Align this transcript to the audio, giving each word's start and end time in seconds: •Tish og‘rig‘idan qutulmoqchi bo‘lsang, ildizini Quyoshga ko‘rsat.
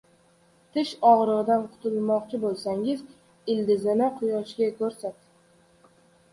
•Tish 0.77 0.93
og‘rig‘idan 1.09 1.67
qutulmoqchi 1.73 2.41
bo‘lsang, 2.47 2.83
ildizini 3.55 4.11
Quyoshga 4.19 4.75
ko‘rsat. 4.83 5.23